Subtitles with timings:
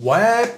[0.00, 0.54] Ouais,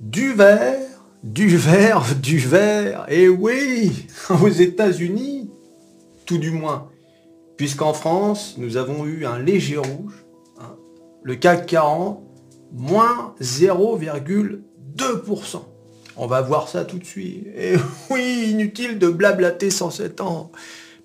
[0.00, 0.80] du verre,
[1.22, 3.06] du verre, du verre.
[3.08, 4.08] Et oui,
[4.42, 5.48] aux États-Unis,
[6.26, 6.90] tout du moins.
[7.56, 10.24] Puisqu'en France, nous avons eu un léger rouge,
[10.58, 10.74] hein,
[11.22, 12.20] le CAC 40,
[12.72, 15.62] moins 0,2%.
[16.16, 17.46] On va voir ça tout de suite.
[17.56, 17.74] Et
[18.10, 20.50] oui, inutile de blablater 107 ans.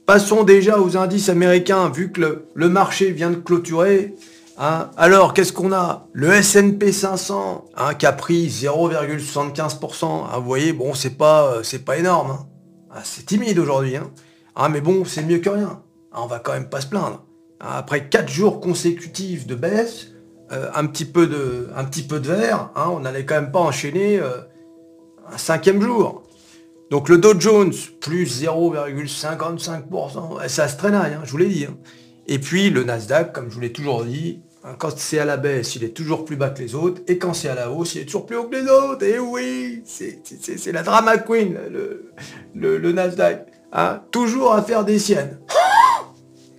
[0.06, 4.16] Passons déjà aux indices américains, vu que le, marché vient de clôturer.
[4.62, 4.92] Hein.
[4.98, 6.10] Alors, qu'est-ce qu'on a?
[6.12, 10.06] Le S&P 500, hein, qui a pris 0,75%.
[10.06, 12.46] Hein, vous voyez, bon, c'est pas, euh, c'est pas énorme.
[12.92, 13.96] Ah, c'est timide aujourd'hui.
[14.70, 15.82] mais bon, c'est mieux que rien.
[16.14, 17.24] on va quand même pas se plaindre.
[17.62, 20.08] Après 4 jours consécutifs de baisse,
[20.52, 23.60] euh, un, petit peu de, un petit peu de verre, on n'allait quand même pas
[23.60, 24.42] enchaîner euh,
[25.32, 26.24] un cinquième jour.
[26.92, 31.68] Donc le Dow Jones, plus 0,55%, ça se traînaille, je vous l'ai dit.
[32.28, 34.42] Et puis le Nasdaq, comme je vous l'ai toujours dit,
[34.78, 37.34] quand c'est à la baisse, il est toujours plus bas que les autres, et quand
[37.34, 39.04] c'est à la hausse, il est toujours plus haut que les autres.
[39.04, 41.58] Et oui, c'est la drama queen,
[42.54, 43.48] le, Nasdaq.
[44.12, 45.40] toujours à faire des siennes.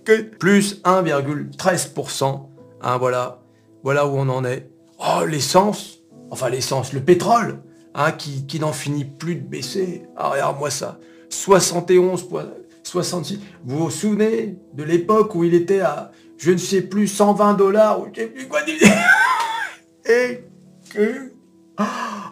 [0.39, 2.41] plus 1,13%.
[2.99, 3.39] voilà,
[3.83, 4.69] voilà où on en est.
[4.99, 5.99] Oh, l'essence,
[6.31, 7.59] enfin l'essence, le pétrole,
[7.93, 10.03] Hein, qui, n'en finit plus de baisser.
[10.15, 10.97] Ah, regarde-moi ça.
[11.29, 12.27] 71
[12.83, 13.39] 66.
[13.65, 18.01] Vous vous souvenez de l'époque où il était à, je ne sais plus, 120 dollars,
[18.01, 18.61] ou je sais plus quoi
[20.05, 20.43] Et.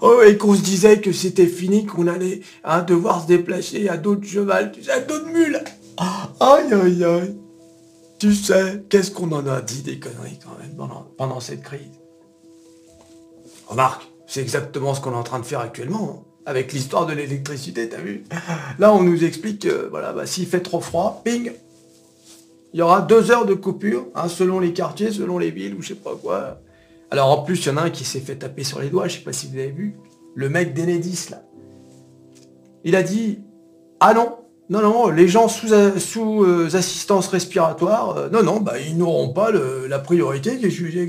[0.02, 3.97] Oh, et qu'on se disait que c'était fini, qu'on allait hein, devoir se déplacer à
[3.97, 5.61] d'autres chevals, tu sais, à d'autres mules.
[6.39, 7.37] Aïe, aïe, aïe.
[8.17, 11.99] Tu sais, qu'est-ce qu'on en a dit des conneries quand même pendant, pendant cette crise?
[13.67, 16.23] Remarque, c'est exactement ce qu'on est en train de faire actuellement.
[16.23, 16.25] Hein.
[16.47, 18.23] Avec l'histoire de l'électricité, t'as vu?
[18.80, 21.52] Là, on nous explique que voilà, bah, s'il fait trop froid, ping,
[22.73, 25.81] il y aura deux heures de coupure, hein, selon les quartiers, selon les villes, ou
[25.81, 26.59] je sais pas quoi.
[27.11, 29.08] Alors en plus, il y en a un qui s'est fait taper sur les doigts,
[29.08, 29.95] je sais pas si vous avez vu,
[30.36, 31.42] le mec d'Enedis, là.
[32.84, 33.39] Il a dit,
[34.00, 34.36] ah non,
[34.70, 35.67] non, non, les gens sous,
[35.98, 40.70] sous euh, assistance respiratoire, euh, non, non, bah, ils n'auront pas la priorité qui est
[40.70, 41.08] jugée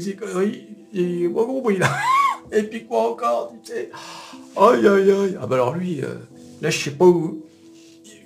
[1.46, 1.90] compris, là.
[2.52, 3.90] Et puis quoi encore, tu sais
[4.56, 5.38] Aïe, aïe, aïe.
[5.40, 6.14] Ah bah alors lui, euh,
[6.60, 7.44] là, je sais pas où...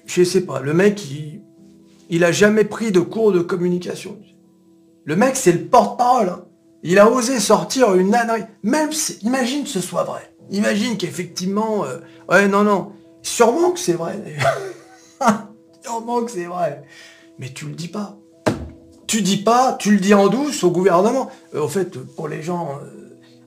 [0.06, 0.60] Je sais pas.
[0.60, 1.42] Le mec, il,
[2.10, 4.18] il a jamais pris de cours de communication.
[5.04, 6.28] Le mec, c'est le porte-parole.
[6.28, 6.44] Hein.
[6.82, 8.44] Il a osé sortir une ânerie.
[8.62, 10.34] Même, si, imagine que ce soit vrai.
[10.50, 11.84] Imagine qu'effectivement...
[11.84, 11.98] Euh,
[12.28, 12.92] ouais, non, non.
[13.22, 14.22] Sûrement que c'est vrai,
[15.82, 16.82] Sûrement que c'est vrai.
[17.38, 18.18] Mais tu le dis pas.
[19.06, 21.30] Tu dis pas, tu le dis en douce au gouvernement.
[21.54, 22.80] Euh, au fait, pour les gens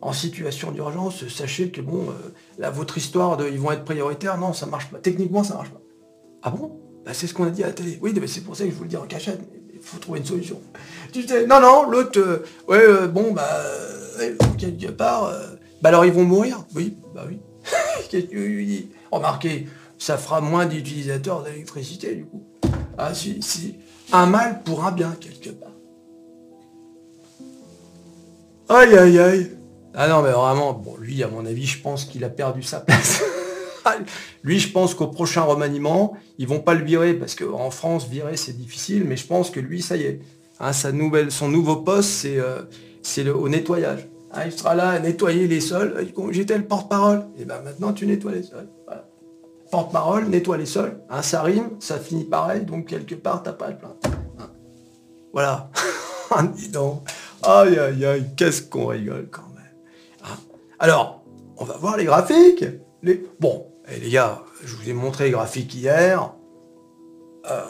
[0.01, 4.37] en situation d'urgence, sachez que bon, euh, là, votre histoire de ils vont être prioritaires,
[4.37, 4.99] non, ça marche pas.
[4.99, 5.81] Techniquement, ça marche pas.
[6.43, 6.79] Ah bon?
[7.07, 7.97] Bah, C'est ce qu'on a dit à la télé.
[8.01, 9.39] Oui, mais c'est pour ça que je vous le dis en cachette.
[9.73, 10.61] Il faut trouver une solution.
[11.13, 13.47] Tu sais, non, non, l'autre, euh, ouais, euh, bon, bah,
[14.57, 15.31] quelque part,
[15.81, 16.65] bah alors ils vont mourir.
[16.75, 17.39] Oui, bah oui.
[18.09, 19.67] Qu'est-ce Remarquez,
[19.97, 22.43] ça fera moins d'utilisateurs d'électricité, du coup.
[22.97, 23.75] Ah, si, si.
[24.11, 25.71] Un mal pour un bien, quelque part.
[28.69, 29.51] Aïe, aïe, aïe.
[29.93, 32.81] Ah non, mais vraiment, bon, lui, à mon avis, je pense qu'il a perdu sa
[32.81, 33.23] place.
[34.43, 38.37] lui, je pense qu'au prochain remaniement, ils vont pas le virer, parce qu'en France, virer,
[38.37, 40.21] c'est difficile, mais je pense que lui, ça y est.
[40.59, 42.63] Hein, sa nouvelle, son nouveau poste, c'est euh,
[43.17, 44.07] le, nettoyage.
[44.33, 46.07] Hein, il sera là à nettoyer les sols.
[46.31, 47.25] J'étais le porte-parole.
[47.37, 48.67] Et ben maintenant, tu nettoies les sols.
[49.71, 50.99] Porte-parole, nettoie les sols.
[51.09, 54.07] Hein, ça rime, ça finit pareil, donc quelque part, t'as pas de plainte.
[55.33, 55.69] Voilà.
[56.55, 57.03] Dis donc.
[57.43, 59.43] Aïe, aïe, aïe, qu'est-ce qu'on rigole quand
[60.79, 61.23] alors,
[61.57, 62.65] on va voir les graphiques.
[63.01, 63.25] Les...
[63.39, 63.65] Bon,
[63.95, 66.33] les gars, je vous ai montré les graphiques hier.
[67.49, 67.61] Euh,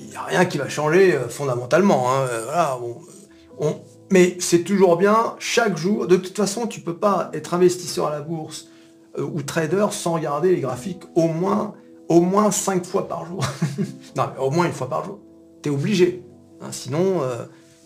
[0.00, 2.10] il n'y a rien qui va changer euh, fondamentalement.
[2.10, 2.26] Hein.
[2.28, 3.70] Euh,
[4.10, 6.06] mais c'est toujours bien, chaque jour.
[6.06, 8.68] De toute façon, tu peux pas être investisseur à la bourse
[9.16, 11.74] ou trader sans regarder les graphiques au moins,
[12.08, 13.44] au moins 5 fois par jour.
[14.16, 15.20] non, mais au moins une fois par jour.
[15.62, 16.24] Tu es obligé.
[16.60, 16.68] Hein.
[16.72, 17.20] sinon,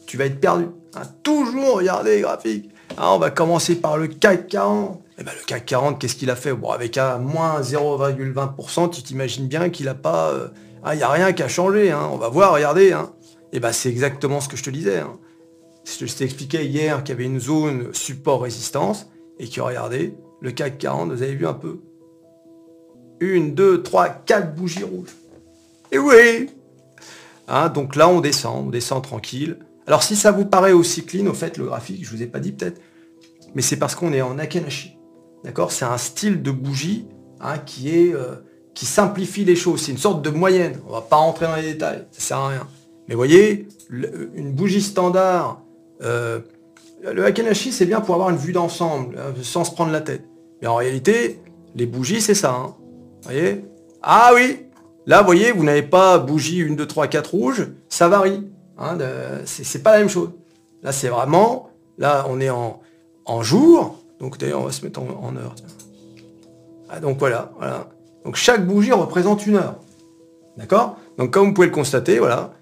[0.07, 0.69] tu vas être perdu.
[0.95, 1.03] Hein.
[1.23, 2.71] toujours regarder les graphiques.
[2.97, 5.03] On va commencer par le CAC 40.
[5.21, 6.53] Eh ben, le CAC 40, qu'est-ce qu'il a fait?
[6.53, 10.31] Bon, avec un moins 0,20%, tu t'imagines bien qu'il n'a pas...
[10.31, 10.49] Euh,
[10.85, 11.91] ah, il n'y a rien qui a changé.
[11.91, 12.09] Hein.
[12.13, 12.93] On va voir, regardez.
[12.93, 13.11] Hein.
[13.53, 14.99] Et eh ben, c'est exactement ce que je te disais.
[14.99, 15.19] Hein.
[15.85, 19.09] Je t'ai expliqué hier qu'il y avait une zone support-résistance
[19.41, 21.81] et que, regardez, le CAC 40, vous avez vu un peu
[23.19, 25.17] Une, deux, trois, quatre bougies rouges.
[25.91, 26.51] Et oui
[27.75, 29.59] Donc là, on descend, on descend tranquille.
[29.89, 32.41] Alors si ça vous paraît aussi clean, au fait, le graphique, je vous ai pas
[32.41, 32.81] dit peut-être,
[33.55, 34.98] mais c'est parce qu'on est en Akenashi.
[35.45, 35.73] D'accord?
[35.73, 37.07] C'est un style de bougie
[37.41, 37.57] hein,
[37.87, 38.35] euh,
[38.75, 39.83] qui simplifie les choses.
[39.83, 40.81] C'est une sorte de moyenne.
[40.89, 42.67] On va pas rentrer dans les détails, ça sert à rien.
[43.09, 45.63] Mais voyez, une bougie standard,
[46.03, 46.41] euh,
[47.03, 50.25] Le Hakenashi, c'est bien pour avoir une vue d'ensemble, hein, sans se prendre la tête.
[50.61, 51.41] Mais en réalité,
[51.75, 52.53] les bougies, c'est ça.
[52.53, 52.75] Hein.
[53.23, 53.65] Voyez?
[54.03, 54.65] Ah oui
[55.07, 58.47] Là, vous voyez, vous n'avez pas bougie 1, 2, 3, 4 rouges, ça varie.
[58.77, 58.99] Hein,
[59.47, 60.31] c'est pas la même chose.
[60.83, 62.81] Là, c'est vraiment, là, on est en,
[63.25, 63.99] en jour.
[64.21, 65.55] Donc d'ailleurs, on va se mettre en, heure.
[66.89, 67.89] Ah, donc voilà, voilà.
[68.25, 69.77] Donc chaque bougie représente une heure.
[70.57, 70.97] D'accord?
[71.19, 72.53] Donc comme vous pouvez le constater, voilà.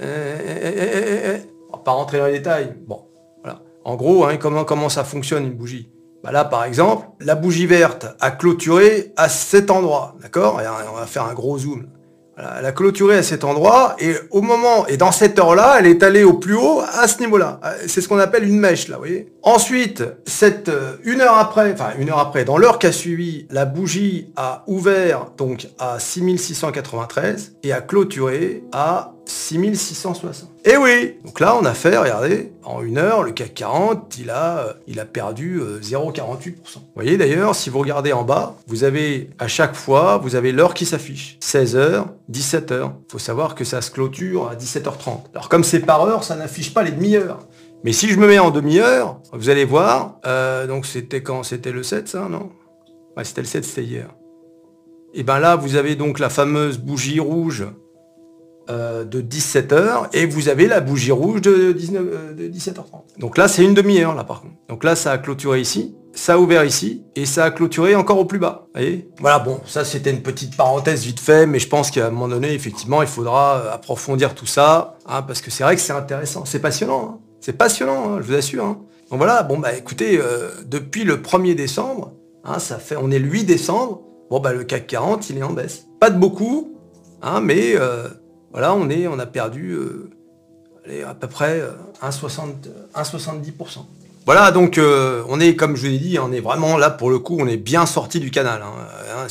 [0.00, 1.38] Euh,
[1.68, 2.74] on va pas rentrer dans les détails.
[2.86, 3.02] Bon,
[3.42, 3.60] voilà.
[3.84, 5.90] En gros, hein, comment, comment ça fonctionne une bougie?
[6.22, 10.14] Bah Là, par exemple, la bougie verte a clôturé à cet endroit.
[10.22, 10.60] D'accord?
[10.92, 11.86] On va faire un gros zoom
[12.58, 16.02] elle a clôturé à cet endroit et au moment et dans cette heure-là, elle est
[16.02, 17.60] allée au plus haut à ce niveau-là.
[17.86, 19.32] C'est ce qu'on appelle une mèche là, vous voyez.
[19.42, 23.46] Ensuite, cette euh, une heure après, enfin une heure après, dans l'heure qui a suivi,
[23.50, 30.50] la bougie a ouvert donc à 6693 et a clôturé à 6660.
[30.64, 34.30] Et oui Donc là, on a fait, regardez, en une heure, le CAC 40, il
[34.30, 36.20] a, il a perdu 0,48%.
[36.20, 40.34] Euh, vous voyez d'ailleurs, si vous regardez en bas, vous avez à chaque fois, vous
[40.34, 41.38] avez l'heure qui s'affiche.
[41.40, 42.90] 16h, 17h.
[43.08, 45.30] Il faut savoir que ça se clôture à 17h30.
[45.34, 47.40] Alors comme c'est par heure, ça n'affiche pas les demi-heures.
[47.82, 51.42] Mais si je me mets en demi-heure, vous allez voir, euh, donc c'était quand?
[51.42, 52.50] C'était le 7 ça, non?
[53.16, 54.08] Ouais, c'était le 7, c'était hier.
[55.14, 57.66] Et bien là, vous avez donc la fameuse bougie rouge
[58.70, 63.18] euh, de 17h et vous avez la bougie rouge de, 19, euh, 17h30.
[63.18, 64.54] Donc là, c'est une demi-heure là par contre.
[64.68, 68.18] Donc là, ça a clôturé ici, ça a ouvert ici et ça a clôturé encore
[68.18, 68.68] au plus bas.
[68.72, 69.08] voyez?
[69.18, 72.28] Voilà, bon, ça c'était une petite parenthèse vite fait, mais je pense qu'à un moment
[72.28, 75.92] donné, effectivement, il faudra euh, approfondir tout ça, hein, parce que c'est vrai que c'est
[75.92, 77.18] intéressant, c'est passionnant, hein.
[77.40, 78.64] c'est passionnant, hein, je vous assure.
[78.64, 80.20] Donc voilà, bon bah écoutez,
[80.64, 82.12] depuis le 1er décembre,
[82.58, 85.54] ça fait, on est le 8 décembre, bon bah le CAC 40, il est en
[85.54, 85.86] baisse.
[85.98, 86.76] Pas de beaucoup,
[87.42, 87.74] mais
[88.52, 90.10] voilà, on, a perdu euh,
[91.06, 91.62] à peu près
[92.02, 92.66] 1,70%.
[92.66, 93.80] Euh,
[94.26, 97.10] voilà, donc euh, on est, comme je vous l'ai dit, on est vraiment là pour
[97.10, 98.62] le coup, on est bien sorti du canal.
[98.62, 98.86] Hein.
[99.14, 99.28] Hein,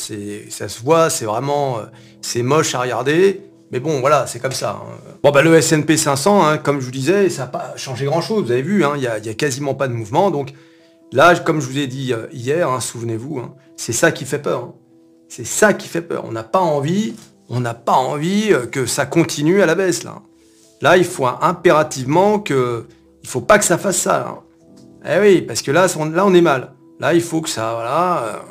[0.50, 1.80] ça se voit, c'est vraiment,
[2.22, 3.42] c'est moche à regarder.
[3.72, 4.82] Mais bon, voilà, c'est comme ça.
[4.82, 4.98] Hein.
[5.22, 8.46] Bon, bah, le S&P 500, comme je vous disais, ça n'a pas changé grand-chose.
[8.46, 10.32] Vous avez vu, il n'y a, quasiment pas de mouvement.
[10.32, 10.54] Donc
[11.12, 13.44] là, comme je vous ai dit hier, souvenez-vous,
[13.76, 14.74] c'est ça qui fait peur.
[15.28, 16.24] C'est ça qui fait peur.
[16.26, 17.14] On n'a pas envie
[17.50, 20.22] on n'a pas envie euh, que ça continue à la baisse là.
[20.82, 22.86] Là, il faut impérativement que,
[23.22, 24.28] il faut pas que ça fasse ça.
[24.30, 24.40] Hein.
[25.06, 26.74] Eh oui, parce que là, là, on est mal.
[27.02, 28.42] Là, il faut que ça, voilà,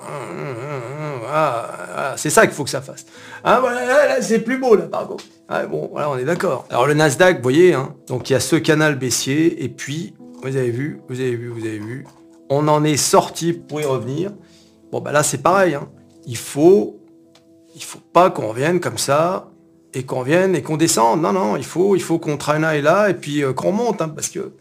[1.30, 3.06] euh, c'est ça qu'il faut que ça fasse.
[3.44, 5.24] Ah, voilà, là, c'est plus beau là, par contre.
[5.48, 6.66] Ah, bon, voilà, on est d'accord.
[6.68, 10.14] Alors le Nasdaq, vous voyez, hein, donc il y a ce canal baissier, et puis,
[10.42, 12.06] vous avez vu, vous avez vu, vous avez vu,
[12.50, 14.32] on en est sorti pour y revenir.
[14.92, 15.74] Bon, bah là, c'est pareil.
[15.74, 15.88] Hein.
[16.26, 16.98] Il faut
[17.78, 19.50] il faut pas qu'on revienne comme ça
[19.94, 21.22] et qu'on vienne et qu'on descende.
[21.22, 24.08] Non, non, il faut, il faut qu'on traînaille là et puis euh, qu'on monte, hein,
[24.08, 24.52] parce que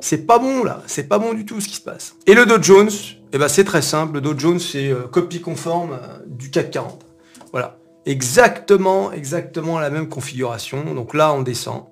[0.00, 2.14] c'est pas bon là, c'est pas bon du tout ce qui se passe.
[2.26, 2.90] Et le Dow Jones,
[3.32, 6.70] eh ben, c'est très simple, le Dow Jones c'est euh, copie conforme euh, du CAC
[6.70, 7.06] 40.
[7.52, 10.94] Voilà, exactement, exactement la même configuration.
[10.94, 11.84] Donc là, on descend,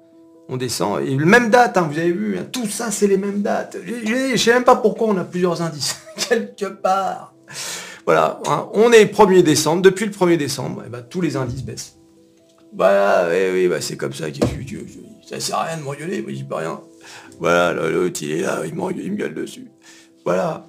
[0.49, 3.41] on descend, et même date, hein, vous avez vu, hein, tout ça c'est les mêmes
[3.41, 3.79] dates.
[3.85, 5.97] Je sais même pas pourquoi on a plusieurs indices
[6.29, 7.33] quelque part.
[8.11, 11.37] Voilà, hein, on est 1er décembre, depuis le 1er décembre, et eh ben, tous les
[11.37, 11.97] indices baissent.
[12.73, 14.25] Bah oui, oui, bah, c'est comme ça,
[15.29, 16.81] ça sert à rien de m'engueuler, moi j'y peux rien.
[17.39, 19.71] Voilà, l'autre il est là, il, il me gueule dessus.
[20.25, 20.67] Voilà.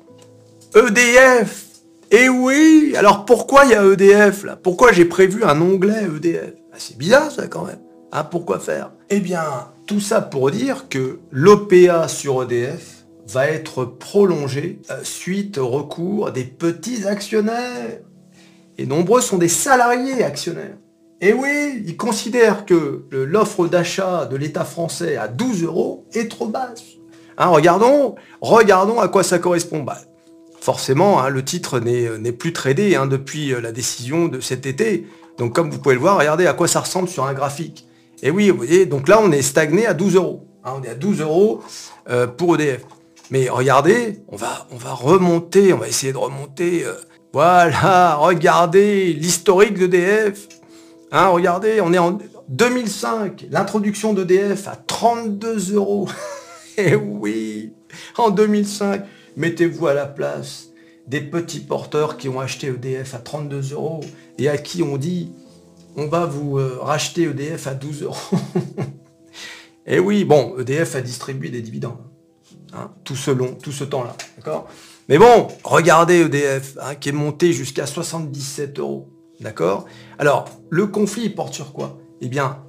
[0.76, 1.66] EDF
[2.12, 4.56] Et eh oui Alors pourquoi il y a EDF là?
[4.56, 7.82] Pourquoi j'ai prévu un onglet EDF ah, C'est bizarre ça quand même.
[8.12, 8.92] Hein, pourquoi faire?
[9.10, 9.44] Eh bien,
[9.88, 16.32] tout ça pour dire que l'OPA sur EDF va être prolongé euh, suite au recours
[16.32, 18.00] des petits actionnaires.
[18.78, 20.78] Et nombreux sont des salariés actionnaires.
[21.22, 26.48] Et oui, ils considèrent que l'offre d'achat de l'État français à 12 euros est trop
[26.48, 26.84] basse.
[27.38, 29.84] Hein, regardons, regardons à quoi ça correspond.
[29.84, 30.00] Bah,
[30.60, 35.08] forcément, hein, le titre n'est plus tradé hein, depuis euh, la décision de cet été.
[35.38, 37.88] Donc comme vous pouvez le voir, regardez à quoi ça ressemble sur un graphique.
[38.24, 40.48] Et oui, vous voyez, donc là on est stagné à 12 euros.
[40.64, 41.62] on est à 12 euros
[42.10, 42.86] euh, pour EDF.
[43.32, 46.84] Mais regardez, on va, on va remonter, on va essayer de remonter.
[46.84, 46.94] Euh,
[47.32, 50.50] voilà, regardez l'historique d'EDF.
[51.14, 52.20] Hein, regardez, on est en
[52.50, 56.08] 2005, l'introduction d'EDF à 32 euros.
[56.78, 57.74] Eh oui,
[58.18, 59.04] en 2005,
[59.36, 60.70] mettez-vous à la place
[61.06, 64.00] des petits porteurs qui ont acheté EDF à 32 euros
[64.40, 65.34] et à qui on dit
[65.98, 68.16] on va vous euh, racheter EDF à 12 euros.
[69.86, 72.11] Et eh oui, bon, EDF a distribué des dividendes.
[72.74, 74.16] Hein, tout ce long, tout ce temps-là.
[74.38, 74.68] D'accord?
[75.10, 79.10] Mais bon, regardez EDF, hein, qui est monté jusqu'à 77 euros.
[79.42, 79.86] D'accord?
[80.20, 81.98] Alors, le conflit porte sur quoi?
[82.22, 82.64] Eh bien,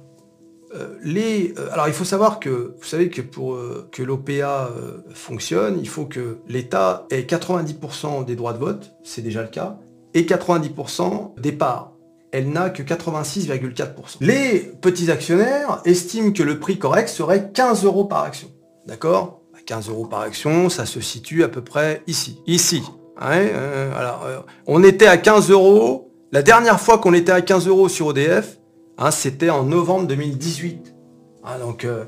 [0.75, 3.57] euh, les, euh, alors il faut savoir que, vous savez que pour
[3.91, 4.71] que l'OPA
[5.13, 9.77] fonctionne, il faut que l'État ait 90% des droits de vote, c'est déjà le cas,
[10.13, 11.93] et 90% des parts.
[12.31, 14.17] Elle n'a que 86,4%.
[14.21, 18.49] Les petits actionnaires estiment que le prix correct serait 15 euros par action.
[18.87, 19.42] D'accord?
[19.65, 22.41] 15 euros par action, ça se situe à peu près ici.
[22.47, 22.83] Ici.
[23.17, 24.25] alors,
[24.67, 26.11] on était à 15 euros.
[26.31, 28.57] La dernière fois qu'on était à 15 euros sur ODF,
[28.97, 30.93] Hein, c'était en novembre 2018.
[31.43, 32.05] Hein, donc euh,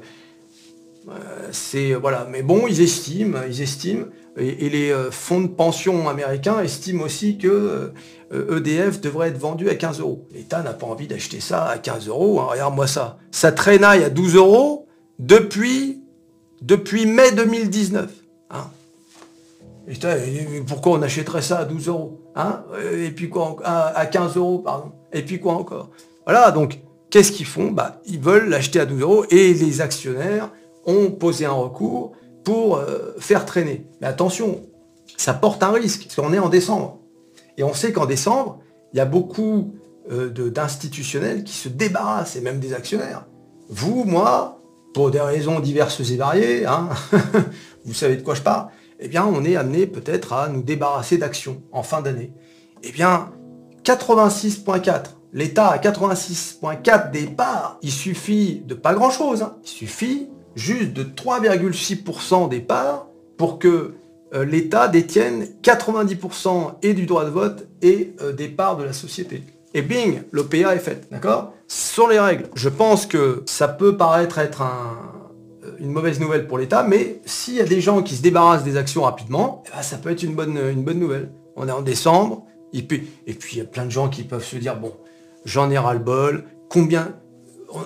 [1.10, 1.14] euh,
[1.52, 4.06] c'est voilà, mais bon, ils estiment, ils estiment,
[4.38, 7.92] et, les euh, fonds de pension américains estiment aussi que
[8.32, 10.28] EDF e devrait être vendu à 15 euros.
[10.32, 12.40] L'État n'a pas envie d'acheter ça à 15 euros.
[12.40, 13.18] Hein, regarde-moi ça.
[13.32, 16.04] Ça traînaille à 12 euros depuis,
[16.66, 18.10] depuis mai 2019.
[20.68, 22.20] pourquoi on achèterait ça à 12 euros
[22.92, 24.92] Et puis quoi À 15 euros, pardon.
[25.14, 25.90] Et puis quoi encore?
[26.26, 26.80] Voilà, donc
[27.12, 27.72] qu'est-ce qu'ils font?
[27.72, 30.50] Bah, Ils veulent l'acheter à 12 euros et les actionnaires
[30.86, 33.86] ont posé un recours pour euh, faire traîner.
[34.02, 34.62] Mais attention,
[35.18, 37.00] ça porte un risque, parce qu'on est en décembre.
[37.58, 38.60] Et on sait qu'en décembre,
[38.94, 39.76] il y a beaucoup
[40.12, 43.26] euh, d'institutionnels qui se débarrassent, et même des actionnaires.
[43.70, 44.60] Vous, moi,
[44.96, 46.88] pour des raisons diverses et variées, hein,
[47.86, 48.70] vous savez de quoi je parle,
[49.02, 52.32] eh bien, on est amené peut-être à nous débarrasser d'actions en fin d'année.
[52.82, 53.30] Eh bien,
[53.84, 59.42] 86.4 l'État à 86,4 des parts, il suffit de pas grand-chose.
[59.42, 59.58] Hein.
[59.66, 63.96] Il suffit juste de 3,6% des parts pour que
[64.34, 68.94] euh, l'État détienne 90% et du droit de vote et euh, des parts de la
[68.94, 69.44] société.
[69.76, 71.54] Et bing, l'OPA est faite, d'accord?
[71.68, 72.46] Sur les règles.
[72.56, 77.56] Je pense que ça peut paraître être euh, une mauvaise nouvelle pour l'État, mais s'il
[77.56, 80.24] y a des gens qui se débarrassent des actions rapidement, eh ben, ça peut être
[80.24, 81.30] une bonne, une bonne nouvelle.
[81.58, 84.56] On est en décembre, et puis il y a plein de gens qui peuvent se
[84.56, 84.94] dire, bon,
[85.44, 87.14] j'en ai ras-le-bol, combien...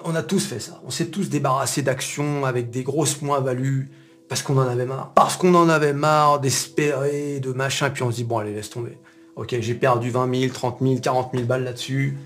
[0.04, 3.90] On, a tous fait ça, on s'est tous débarrassés d'actions avec des grosses moins-values,
[4.28, 5.14] parce qu'on en avait marre.
[5.16, 8.70] Parce qu'on en avait marre d'espérer, de machin, puis on se dit, bon allez, laisse
[8.70, 9.00] tomber.
[9.40, 12.18] Ok, j'ai perdu 20 000, 30 000, 40 000 balles là-dessus.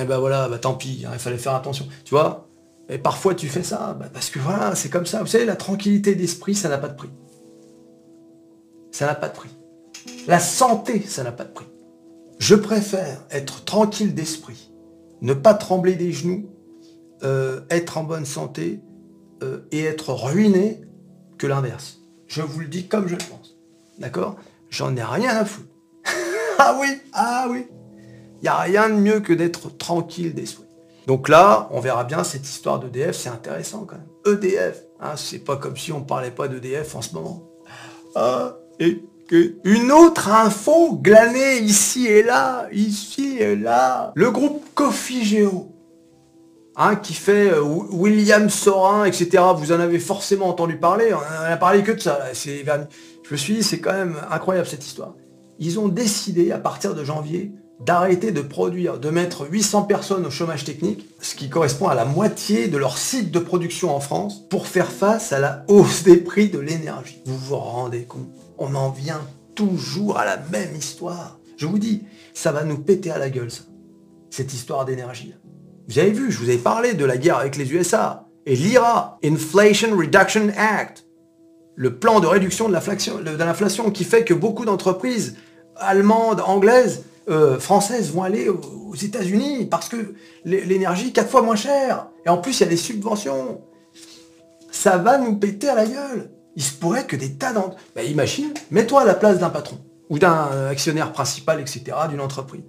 [0.00, 1.88] Eh ben voilà, bah tant pis, hein, il fallait faire attention.
[2.04, 2.46] Tu vois
[2.88, 5.20] Et parfois tu fais ça, bah, parce que voilà, c'est comme ça.
[5.20, 7.08] Vous savez, la tranquillité d'esprit, ça n'a pas de prix.
[8.92, 9.48] Ça n'a pas de prix.
[10.28, 11.66] La santé, ça n'a pas de prix.
[12.38, 14.70] Je préfère être tranquille d'esprit,
[15.22, 16.50] ne pas trembler des genoux,
[17.24, 18.78] euh, être en bonne santé
[19.42, 20.82] euh, et être ruiné
[21.36, 21.98] que l'inverse.
[22.28, 23.56] Je vous le dis comme je le pense.
[23.98, 24.36] D'accord?
[24.74, 25.68] J'en ai rien à foutre.
[26.58, 27.68] ah oui, ah oui.
[28.40, 30.64] Il n'y a rien de mieux que d'être tranquille d'esprit.
[31.06, 34.34] Donc là, on verra bien cette histoire d'EDF, c'est intéressant quand même.
[34.34, 37.44] EDF, hein, c'est pas comme si on parlait pas d'EDF en ce moment.
[38.16, 39.04] Ah, et
[39.62, 44.12] une autre info glanée ici et là, ici et là.
[44.16, 45.46] Le groupe Coffee
[46.76, 49.42] hein, qui fait euh, William Sorin, etc.
[49.56, 51.14] Vous en avez forcément entendu parler.
[51.14, 52.18] On a parlé que de ça.
[53.24, 55.14] Je me suis dit, c'est quand même incroyable cette histoire.
[55.58, 60.30] Ils ont décidé, à partir de janvier, d'arrêter de produire, de mettre 800 personnes au
[60.30, 64.46] chômage technique, ce qui correspond à la moitié de leur site de production en France,
[64.50, 67.22] pour faire face à la hausse des prix de l'énergie.
[67.24, 68.28] Vous vous rendez compte?
[68.58, 69.22] On en vient
[69.54, 71.38] toujours à la même histoire.
[71.56, 72.02] Je vous dis,
[72.34, 73.62] ça va nous péter à la gueule, ça.
[74.28, 75.34] Cette histoire d'énergie.
[75.88, 79.18] Vous avez vu, je vous ai parlé de la guerre avec les USA et l'IRA,
[79.24, 81.03] Inflation Reduction Act,
[81.76, 82.74] le plan de réduction de
[83.38, 85.36] l'inflation qui fait que beaucoup d'entreprises
[85.76, 90.14] allemandes, anglaises, euh, françaises vont aller aux États-Unis parce que
[90.44, 92.08] l'énergie est quatre fois moins chère.
[92.26, 93.62] Et en plus, il y a des subventions.
[94.70, 97.76] Ça va nous péter à la gueule il se pourrait que des tas d'entre...
[97.94, 99.78] Bah, imagine, mets-toi à la place d'un patron,
[100.08, 102.62] ou d'un actionnaire principal, etc., d'une entreprise.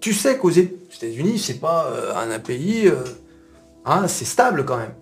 [0.00, 2.88] Tu sais qu'aux États-Unis, c'est pas euh, un pays...
[2.88, 3.04] Euh,
[3.84, 4.94] hein, c'est stable quand même.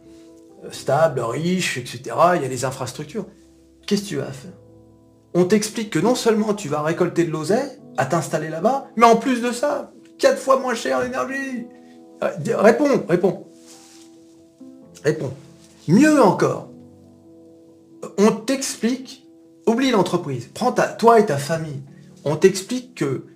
[0.64, 2.16] Euh, stable, riche, etc.
[2.36, 3.26] Il y a les infrastructures.
[3.86, 4.52] Qu'est-ce que tu vas faire?
[5.34, 9.16] On t'explique que non seulement tu vas récolter de l'oseille à t'installer là-bas, mais en
[9.16, 11.66] plus de ça, quatre fois moins cher l'énergie.
[12.20, 13.46] Réponds, réponds.
[15.04, 15.32] Réponds.
[15.86, 16.70] Mieux encore,
[18.18, 19.26] on t'explique,
[19.66, 21.82] oublie l'entreprise, prends ta, toi et ta famille,
[22.24, 23.26] on t'explique que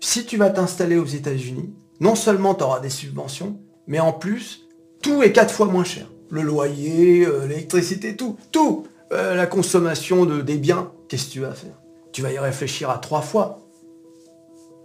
[0.00, 4.66] si tu vas t'installer aux États-Unis, non seulement tu auras des subventions, mais en plus,
[5.02, 6.06] tout est quatre fois moins cher.
[6.30, 8.86] Le loyer, euh, l'électricité, tout, tout.
[9.12, 11.78] Euh, la consommation de, des biens, qu'est-ce que tu vas faire?
[12.12, 13.60] Tu vas y réfléchir à trois fois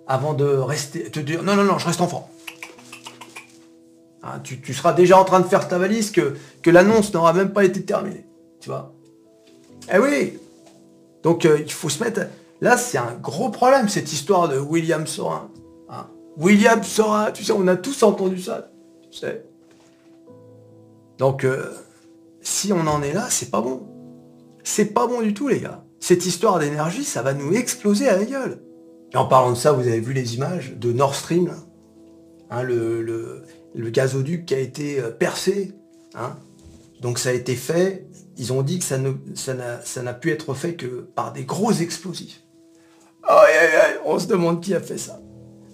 [0.07, 2.29] avant de rester, te dire non, non, non, je reste enfant.
[4.23, 7.53] Hein, tu, seras déjà en train de faire ta valise que, que l'annonce n'aura même
[7.53, 8.25] pas été terminée.
[8.59, 8.93] Tu vois?
[9.91, 10.37] Eh oui
[11.23, 12.21] Donc euh, il faut se mettre...
[12.59, 15.49] Là, c'est un gros problème, cette histoire de William Sorin.
[15.89, 16.05] Hein?
[16.37, 18.69] William Sorin, tu sais, on a tous entendu ça.
[19.09, 19.43] Tu sais.
[21.21, 21.71] Donc, euh,
[22.41, 23.87] si on en est là, c'est pas bon.
[24.63, 25.83] C'est pas bon du tout, les gars.
[25.99, 28.63] Cette histoire d'énergie, ça va nous exploser à la gueule.
[29.13, 31.53] Et en parlant de ça, vous avez vu les images de Nord Stream,
[32.49, 33.43] hein, le,
[33.75, 35.75] gazoduc qui a été euh, percé.
[36.15, 36.37] Hein
[37.01, 38.07] Donc ça a été fait.
[38.39, 38.97] Ils ont dit que ça
[40.01, 42.41] n'a pu être fait que par des gros explosifs.
[44.05, 45.21] on se demande qui a fait ça.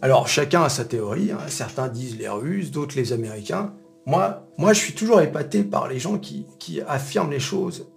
[0.01, 1.32] Alors chacun a sa théorie.
[1.32, 1.39] Hein.
[1.48, 3.74] Certains disent les Russes, d'autres les Américains.
[4.07, 6.45] Moi, moi, je suis toujours épaté par les gens qui,
[6.87, 7.87] affirment les choses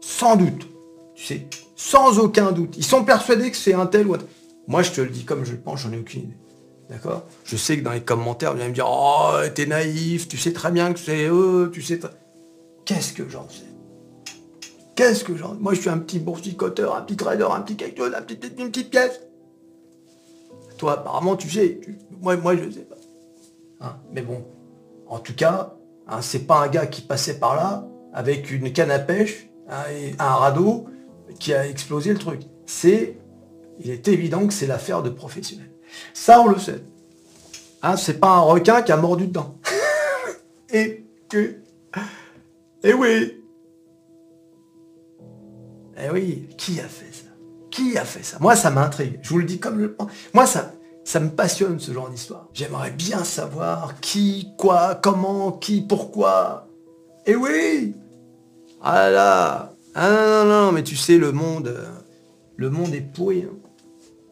[0.00, 0.68] sans doute.
[1.14, 2.76] Tu sais, sans aucun doute.
[2.76, 4.28] Ils sont persuadés que c'est un tel ou un tel.
[4.68, 6.36] Moi, je te le dis comme je le pense, j'en ai aucune idée.
[6.90, 7.24] D'accord?
[7.44, 10.52] Je sais que dans les commentaires, vous allez me dire Oh, t'es naïf, tu sais
[10.52, 11.98] très bien que c'est eux, tu sais.
[12.84, 13.64] Qu'est-ce que j'en sais?
[14.94, 17.96] Qu'est-ce que j'en Moi, je suis un petit boursicoteur, un petit trader, un petit quelque
[17.96, 19.22] chose, un petit, une petite pièce.
[20.76, 21.80] Toi, apparemment, tu sais.
[22.20, 22.96] Moi, moi, je sais pas.
[23.80, 23.96] Hein?
[24.12, 24.44] Mais bon,
[25.08, 25.74] en tout cas,
[26.08, 29.82] hein, c'est pas un gars qui passait par là avec une canne à pêche, hein,
[29.92, 30.86] et un radeau
[31.38, 32.42] qui a explosé le truc.
[32.66, 33.18] C'est
[33.80, 35.70] il est évident que c'est l'affaire de professionnels.
[36.12, 36.82] Ça, on le sait.
[37.82, 39.58] Hein, c'est pas un requin qui a mordu dedans.
[40.72, 41.56] et que...
[42.82, 43.42] Et oui
[45.96, 47.30] Eh oui, qui a fait ça?
[47.70, 48.38] Qui a fait ça?
[48.40, 49.18] Moi, ça m'intrigue.
[49.22, 49.96] Je vous le dis comme le.
[50.32, 50.72] Moi, ça,
[51.04, 52.48] ça me passionne, ce genre d'histoire.
[52.52, 56.66] J'aimerais bien savoir qui, quoi, comment, qui, pourquoi.
[57.26, 57.94] Et oui
[58.82, 61.68] Ah là Ah non, non, non, mais tu sais, le monde...
[61.68, 61.86] Euh,
[62.56, 63.44] le monde est pourri.
[63.44, 63.56] Hein.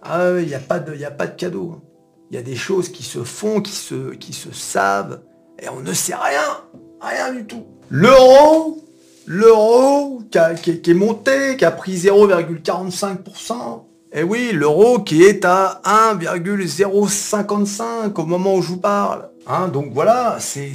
[0.02, 1.74] Ah, il n'y a, pas de, de cadeau.
[1.76, 1.82] Hein.
[2.30, 5.20] Il y a des choses qui se font, qui se, qui se savent,
[5.60, 6.64] et on ne sait rien.
[7.00, 7.66] Rien du tout.
[7.90, 8.82] L'euro,
[9.26, 13.82] l'euro qui, est monté, qui a pris 0,45%.
[14.14, 19.30] Et eh oui, l'euro qui est à 1,055 au moment où je vous parle.
[19.46, 20.74] Hein, donc voilà, c'est...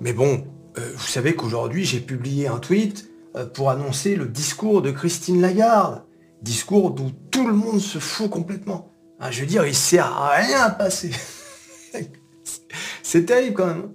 [0.00, 0.44] Mais bon,
[0.78, 5.40] euh, vous savez qu'aujourd'hui, j'ai publié un tweet euh, pour annoncer le discours de Christine
[5.40, 6.04] Lagarde
[6.44, 8.92] discours d'où tout le monde se fout complètement.
[9.18, 10.88] Ah, je veux dire, il sert à rien à.
[13.02, 13.90] C'est terrible quand même.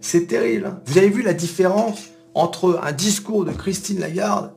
[0.00, 0.66] C'est terrible.
[0.66, 0.80] Hein.
[0.86, 4.52] Vous avez vu la différence entre un discours de Christine Lagarde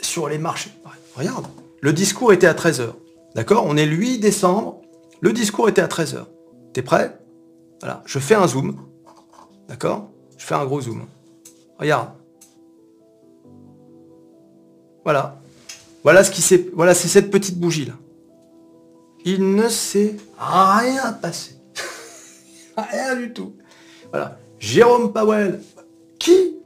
[0.00, 0.70] sur les marchés?
[1.14, 1.46] Regarde,
[1.86, 2.94] le discours était à 13h.
[3.36, 3.64] D'accord?
[3.64, 4.80] On est le 8 décembre.
[5.20, 6.24] Le discours était à 13h.
[6.72, 7.16] T'es prêt?
[7.80, 8.76] Voilà, je fais un zoom.
[9.68, 10.10] D'accord?
[10.36, 11.06] Je fais un gros zoom.
[11.78, 12.08] Regarde.
[15.04, 15.40] Voilà.
[16.02, 16.70] Voilà ce qui s'est.
[16.74, 17.94] Voilà, c'est cette petite bougie là.
[19.24, 21.54] Il ne s'est rien passé.
[22.76, 23.54] rien du tout.
[24.10, 24.40] Voilà.
[24.58, 25.60] Jérôme Powell.
[26.18, 26.56] Qui?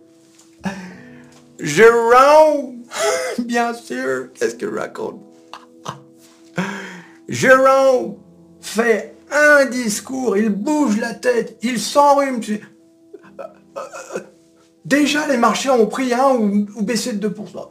[1.59, 2.80] Jérôme
[3.39, 5.21] Bien sûr, qu'est-ce que je raconte?
[7.29, 8.17] Jérôme
[8.61, 12.41] fait un discours, il bouge la tête, il s'enrhume.
[14.85, 17.69] Déjà, les marchés ont pris un ou, baissé de 2%.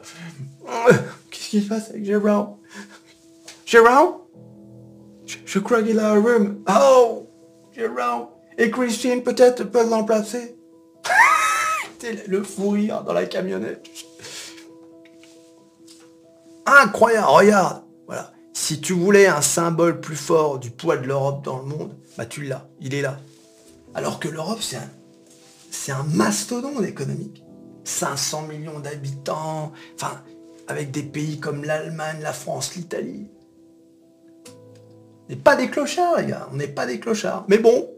[1.29, 2.55] Qu'est-ce qui se passe avec Jérôme?
[3.65, 4.19] Jérôme?
[5.45, 6.63] Je, crois qu'il a un rhume.
[6.69, 7.27] Oh
[7.75, 8.27] Jérôme
[8.57, 10.55] Et Christine peut-être peut l'emplacer
[12.27, 13.85] Le fou rire dans la camionnette.
[16.77, 18.31] Incroyable, regarde Voilà.
[18.53, 22.25] Si tu voulais un symbole plus fort du poids de l'Europe dans le monde, bah
[22.25, 23.17] tu l'as, il est là.
[23.95, 24.89] Alors que l'Europe, c'est un,
[25.71, 27.43] c'est un mastodonte économique.
[27.85, 30.21] 500 millions d'habitants, enfin,
[30.67, 33.27] avec des pays comme l'Allemagne, la France, l'Italie.
[34.47, 37.45] On n'est pas des clochards, les gars, on n'est pas des clochards.
[37.47, 37.89] Mais bon,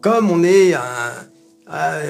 [0.00, 1.12] comme on est à,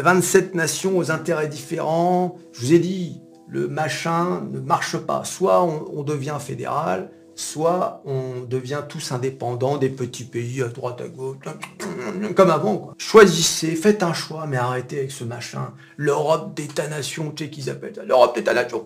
[0.02, 5.24] 27 nations aux intérêts différents, je vous ai dit, le machin ne marche pas.
[5.24, 11.08] Soit on, devient fédéral, soit on devient tous indépendants des petits pays à droite, à
[11.08, 11.38] gauche,
[12.34, 12.92] comme avant.
[12.98, 15.72] Choisissez, faites un choix, mais arrêtez avec ce machin.
[15.96, 18.04] L'Europe d'État-nation, tu sais qu'ils appellent ça.
[18.04, 18.84] L'Europe d'État-nation.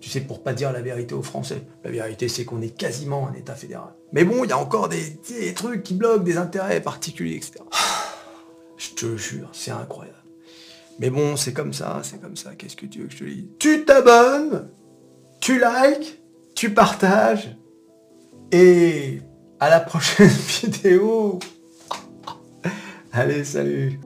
[0.00, 1.62] Tu sais, pour pas dire la vérité aux Français.
[1.82, 3.94] La vérité, c'est qu'on est quasiment un État fédéral.
[4.12, 5.18] Mais bon, il y a encore des,
[5.54, 7.54] trucs qui bloquent, des intérêts particuliers, etc.
[8.76, 10.23] Je te jure, c'est incroyable.
[10.98, 12.54] Mais bon, c'est comme ça, c'est comme ça.
[12.54, 13.46] Qu'est-ce que tu veux que je te dise?
[13.58, 14.68] Tu t'abonnes,
[15.40, 16.20] tu likes,
[16.54, 17.56] tu partages.
[18.52, 19.20] Et
[19.58, 20.28] à la prochaine
[20.62, 21.38] vidéo.
[23.12, 23.98] Allez, salut